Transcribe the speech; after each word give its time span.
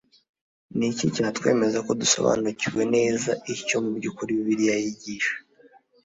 ni 0.77 0.85
iki 0.91 1.05
cyatwemeza 1.15 1.79
ko 1.85 1.91
dusobanukiwe 2.01 2.81
neza 2.95 3.31
icyo 3.53 3.77
mu 3.83 3.91
by 3.97 4.05
ukuri 4.11 4.31
bibiliya 4.37 4.75
yigisha 4.83 5.35